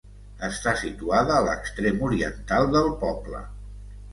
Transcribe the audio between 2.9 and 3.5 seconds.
poble.